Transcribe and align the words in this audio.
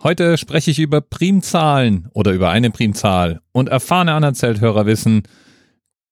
Heute 0.00 0.38
spreche 0.38 0.70
ich 0.70 0.78
über 0.78 1.00
Primzahlen 1.00 2.08
oder 2.12 2.30
über 2.30 2.50
eine 2.50 2.70
Primzahl 2.70 3.40
und 3.50 3.68
erfahrene 3.68 4.12
Anerzählt-Hörer 4.12 4.86
wissen, 4.86 5.24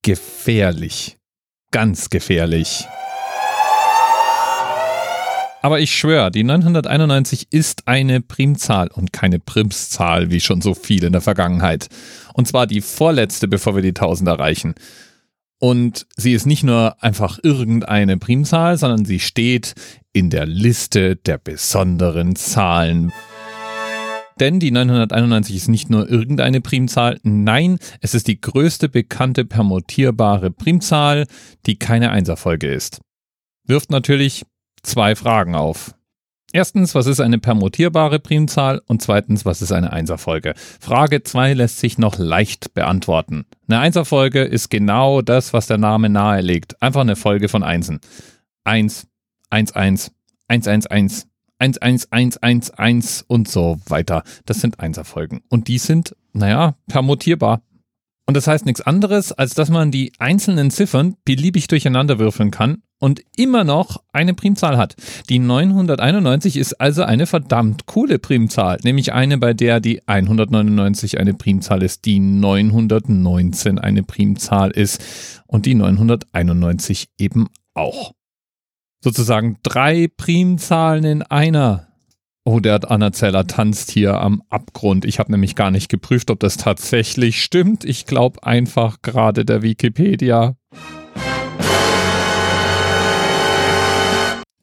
gefährlich. 0.00 1.18
Ganz 1.70 2.08
gefährlich. 2.08 2.86
Aber 5.60 5.80
ich 5.80 5.94
schwöre, 5.94 6.30
die 6.30 6.44
991 6.44 7.48
ist 7.50 7.86
eine 7.86 8.22
Primzahl 8.22 8.88
und 8.88 9.12
keine 9.12 9.38
Primszahl, 9.38 10.30
wie 10.30 10.40
schon 10.40 10.62
so 10.62 10.72
viel 10.72 11.04
in 11.04 11.12
der 11.12 11.20
Vergangenheit. 11.20 11.88
Und 12.32 12.48
zwar 12.48 12.66
die 12.66 12.80
vorletzte, 12.80 13.48
bevor 13.48 13.74
wir 13.74 13.82
die 13.82 13.88
1000 13.88 14.30
erreichen. 14.30 14.74
Und 15.58 16.06
sie 16.16 16.32
ist 16.32 16.46
nicht 16.46 16.62
nur 16.62 17.02
einfach 17.02 17.38
irgendeine 17.42 18.16
Primzahl, 18.16 18.78
sondern 18.78 19.04
sie 19.04 19.20
steht 19.20 19.74
in 20.14 20.30
der 20.30 20.46
Liste 20.46 21.16
der 21.16 21.36
besonderen 21.36 22.34
Zahlen. 22.34 23.12
Denn 24.40 24.58
die 24.58 24.70
991 24.70 25.56
ist 25.56 25.68
nicht 25.68 25.90
nur 25.90 26.08
irgendeine 26.08 26.60
Primzahl, 26.60 27.20
nein, 27.22 27.78
es 28.00 28.14
ist 28.14 28.26
die 28.26 28.40
größte 28.40 28.88
bekannte 28.88 29.44
permutierbare 29.44 30.50
Primzahl, 30.50 31.26
die 31.66 31.78
keine 31.78 32.10
Einserfolge 32.10 32.66
ist. 32.66 33.00
Wirft 33.66 33.90
natürlich 33.90 34.44
zwei 34.82 35.14
Fragen 35.14 35.54
auf. 35.54 35.94
Erstens, 36.52 36.94
was 36.94 37.06
ist 37.06 37.18
eine 37.18 37.38
permutierbare 37.38 38.20
Primzahl? 38.20 38.80
Und 38.86 39.02
zweitens, 39.02 39.44
was 39.44 39.60
ist 39.60 39.72
eine 39.72 39.92
Einserfolge? 39.92 40.54
Frage 40.56 41.24
2 41.24 41.52
lässt 41.54 41.80
sich 41.80 41.98
noch 41.98 42.16
leicht 42.16 42.74
beantworten. 42.74 43.44
Eine 43.66 43.80
Einserfolge 43.80 44.44
ist 44.44 44.70
genau 44.70 45.20
das, 45.20 45.52
was 45.52 45.66
der 45.66 45.78
Name 45.78 46.10
nahelegt. 46.10 46.80
Einfach 46.80 47.00
eine 47.00 47.16
Folge 47.16 47.48
von 47.48 47.64
Einsen. 47.64 47.98
1, 48.62 49.08
1, 49.50 49.72
1, 49.72 50.12
1, 50.46 50.68
1, 50.68 50.86
1, 50.86 51.26
1, 51.64 51.78
1, 51.78 52.12
1, 52.12 52.36
1, 52.42 52.70
1 52.72 53.24
und 53.26 53.48
so 53.48 53.78
weiter. 53.86 54.22
Das 54.44 54.60
sind 54.60 54.80
Einserfolgen. 54.80 55.40
Und 55.48 55.68
die 55.68 55.78
sind, 55.78 56.14
naja, 56.34 56.76
permutierbar. 56.88 57.62
Und 58.26 58.36
das 58.36 58.46
heißt 58.46 58.66
nichts 58.66 58.82
anderes, 58.82 59.32
als 59.32 59.54
dass 59.54 59.70
man 59.70 59.90
die 59.90 60.12
einzelnen 60.18 60.70
Ziffern 60.70 61.16
beliebig 61.24 61.66
durcheinander 61.68 62.18
würfeln 62.18 62.50
kann 62.50 62.82
und 62.98 63.22
immer 63.34 63.64
noch 63.64 64.02
eine 64.12 64.34
Primzahl 64.34 64.76
hat. 64.76 64.94
Die 65.30 65.38
991 65.38 66.58
ist 66.58 66.74
also 66.82 67.02
eine 67.02 67.26
verdammt 67.26 67.86
coole 67.86 68.18
Primzahl, 68.18 68.78
nämlich 68.84 69.14
eine, 69.14 69.38
bei 69.38 69.54
der 69.54 69.80
die 69.80 70.06
199 70.06 71.18
eine 71.18 71.32
Primzahl 71.32 71.82
ist, 71.82 72.04
die 72.04 72.20
919 72.20 73.78
eine 73.78 74.02
Primzahl 74.02 74.70
ist 74.70 75.02
und 75.46 75.64
die 75.64 75.74
991 75.74 77.08
eben 77.18 77.48
auch. 77.72 78.12
Sozusagen 79.04 79.58
drei 79.62 80.08
Primzahlen 80.16 81.04
in 81.04 81.20
einer. 81.20 81.88
Oh, 82.46 82.58
der 82.58 82.90
Anerzähler 82.90 83.46
tanzt 83.46 83.90
hier 83.90 84.18
am 84.18 84.42
Abgrund. 84.48 85.04
Ich 85.04 85.18
habe 85.18 85.30
nämlich 85.30 85.54
gar 85.56 85.70
nicht 85.70 85.90
geprüft, 85.90 86.30
ob 86.30 86.40
das 86.40 86.56
tatsächlich 86.56 87.44
stimmt. 87.44 87.84
Ich 87.84 88.06
glaube 88.06 88.42
einfach 88.44 89.02
gerade 89.02 89.44
der 89.44 89.60
Wikipedia. 89.60 90.56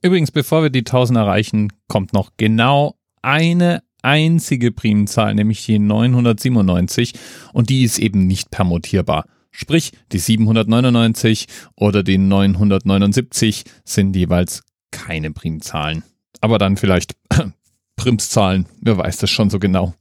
Übrigens, 0.02 0.32
bevor 0.32 0.64
wir 0.64 0.72
die 0.72 0.80
1000 0.80 1.20
erreichen, 1.20 1.72
kommt 1.88 2.12
noch 2.12 2.32
genau 2.38 2.96
eine 3.22 3.84
einzige 4.02 4.72
Primzahl, 4.72 5.36
nämlich 5.36 5.64
die 5.68 5.78
997 5.78 7.14
und 7.54 7.70
die 7.70 7.84
ist 7.84 8.00
eben 8.00 8.26
nicht 8.26 8.50
permutierbar. 8.50 9.26
Sprich, 9.52 9.92
die 10.12 10.20
799 10.20 11.48
oder 11.76 12.04
die 12.04 12.18
979 12.18 13.66
sind 13.84 14.16
jeweils 14.16 14.64
keine 14.92 15.32
Primzahlen. 15.32 16.04
Aber 16.40 16.58
dann 16.58 16.78
vielleicht 16.78 17.16
Primszahlen, 17.96 18.66
wer 18.82 18.98
weiß 18.98 19.18
das 19.18 19.30
schon 19.30 19.50
so 19.50 19.60
genau. 19.60 19.94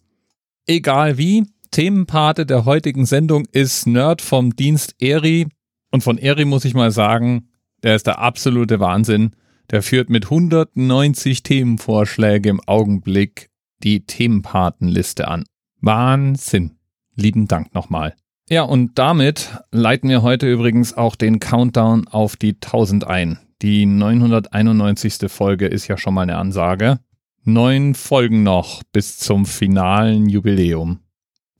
Egal 0.66 1.18
wie, 1.18 1.44
Themenpate 1.70 2.46
der 2.46 2.64
heutigen 2.64 3.06
Sendung 3.06 3.46
ist 3.52 3.86
Nerd 3.86 4.22
vom 4.22 4.56
Dienst 4.56 4.94
Eri. 5.00 5.46
Und 5.90 6.02
von 6.02 6.18
Eri 6.18 6.44
muss 6.44 6.64
ich 6.64 6.74
mal 6.74 6.90
sagen, 6.90 7.48
der 7.82 7.96
ist 7.96 8.06
der 8.06 8.18
absolute 8.18 8.80
Wahnsinn. 8.80 9.36
Der 9.70 9.82
führt 9.82 10.10
mit 10.10 10.24
190 10.24 11.42
Themenvorschlägen 11.42 12.50
im 12.50 12.60
Augenblick 12.66 13.50
die 13.82 14.04
Themenpatenliste 14.04 15.28
an. 15.28 15.44
Wahnsinn. 15.80 16.76
Lieben 17.14 17.46
Dank 17.46 17.74
nochmal. 17.74 18.14
Ja, 18.52 18.62
und 18.62 18.98
damit 18.98 19.50
leiten 19.70 20.10
wir 20.10 20.22
heute 20.22 20.50
übrigens 20.50 20.96
auch 20.96 21.14
den 21.14 21.38
Countdown 21.38 22.08
auf 22.08 22.34
die 22.34 22.54
1000 22.54 23.06
ein. 23.06 23.38
Die 23.62 23.86
991. 23.86 25.30
Folge 25.30 25.68
ist 25.68 25.86
ja 25.86 25.96
schon 25.96 26.14
mal 26.14 26.22
eine 26.22 26.36
Ansage. 26.36 26.98
Neun 27.44 27.94
Folgen 27.94 28.42
noch 28.42 28.82
bis 28.92 29.18
zum 29.18 29.46
finalen 29.46 30.28
Jubiläum. 30.28 30.98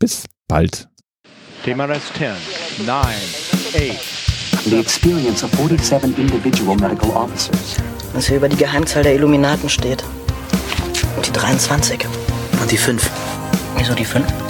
Bis 0.00 0.24
bald. 0.48 0.88
TMRS 1.64 2.12
10, 2.14 2.30
9, 2.84 2.96
8. 2.96 4.64
The 4.64 4.80
experience 4.80 5.44
of 5.44 5.52
47 5.52 6.18
individual 6.18 6.76
medical 6.76 7.10
officers. 7.10 7.76
Was 8.14 8.26
hier 8.26 8.38
über 8.38 8.48
die 8.48 8.56
Geheimzahl 8.56 9.04
der 9.04 9.14
Illuminaten 9.14 9.68
steht. 9.68 10.02
Und 11.16 11.24
die 11.24 11.32
23. 11.32 12.04
Und 12.60 12.72
die 12.72 12.76
5. 12.76 13.08
Wieso 13.76 13.94
die 13.94 14.04
5? 14.04 14.49